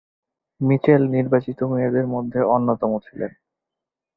Mitchell 0.61 1.01
নির্বাচিত 1.15 1.59
মেয়েদের 1.71 2.05
মধ্যে 2.07 2.39
অন্যতম 2.55 2.91
ছিল। 3.05 3.21